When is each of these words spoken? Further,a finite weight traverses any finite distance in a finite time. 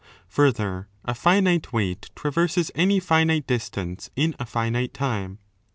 Further,a 0.29 1.13
finite 1.13 1.71
weight 1.71 2.09
traverses 2.15 2.71
any 2.73 2.99
finite 2.99 3.45
distance 3.45 4.09
in 4.15 4.33
a 4.39 4.47
finite 4.47 4.95
time. 4.95 5.37